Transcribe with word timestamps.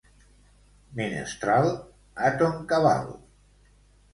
Menestral, 0.99 1.69
a 2.29 2.33
ton 2.41 2.59
cabal. 2.73 3.07